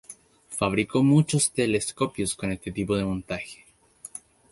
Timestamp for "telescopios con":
1.51-2.51